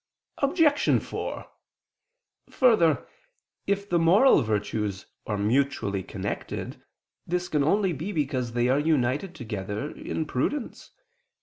[0.39, 0.99] Obj.
[1.03, 1.45] 4:
[2.49, 3.05] Further,
[3.67, 6.81] if the moral virtues are mutually connected,
[7.27, 10.89] this can only be because they are united together in prudence.